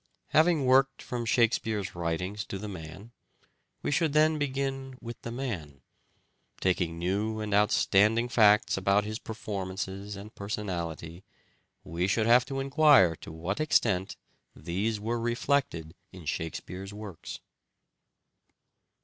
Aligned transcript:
Having 0.29 0.65
worked 0.65 0.99
from 1.03 1.27
Shakespeare's 1.27 1.93
writings 1.93 2.43
to 2.45 2.57
the 2.57 2.67
man, 2.67 3.11
we 3.83 3.91
should 3.91 4.13
then 4.13 4.39
begin 4.39 4.97
with 4.99 5.21
the 5.21 5.29
man; 5.29 5.81
taking 6.59 6.97
new 6.97 7.39
and 7.39 7.53
outstanding 7.53 8.27
facts 8.27 8.77
about 8.77 9.03
his 9.03 9.19
performances 9.19 10.15
and 10.15 10.33
personality, 10.33 11.23
we 11.83 12.07
should 12.07 12.25
have 12.25 12.45
to 12.45 12.59
enquire 12.59 13.15
to 13.17 13.31
what 13.31 13.59
extent 13.59 14.15
these 14.55 14.99
were 14.99 15.19
reflected 15.19 15.93
in 16.11 16.25
Shakespeare's 16.25 16.95
works. 16.95 17.39